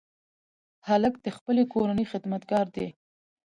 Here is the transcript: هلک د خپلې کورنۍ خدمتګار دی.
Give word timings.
هلک 0.87 1.13
د 1.25 1.27
خپلې 1.37 1.63
کورنۍ 1.73 2.05
خدمتګار 2.11 2.65
دی. 2.75 2.87